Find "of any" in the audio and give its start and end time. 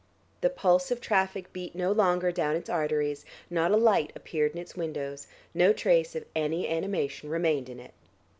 6.15-6.67